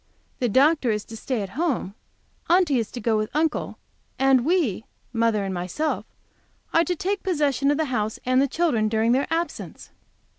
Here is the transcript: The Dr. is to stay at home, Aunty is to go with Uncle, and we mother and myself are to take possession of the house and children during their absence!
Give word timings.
The 0.39 0.49
Dr. 0.49 0.89
is 0.89 1.05
to 1.05 1.15
stay 1.15 1.43
at 1.43 1.49
home, 1.49 1.93
Aunty 2.49 2.79
is 2.79 2.89
to 2.89 2.99
go 2.99 3.15
with 3.17 3.29
Uncle, 3.35 3.77
and 4.17 4.43
we 4.43 4.83
mother 5.13 5.43
and 5.43 5.53
myself 5.53 6.07
are 6.73 6.83
to 6.83 6.95
take 6.95 7.21
possession 7.21 7.69
of 7.69 7.77
the 7.77 7.85
house 7.93 8.19
and 8.25 8.49
children 8.51 8.89
during 8.89 9.11
their 9.11 9.27
absence! 9.29 9.91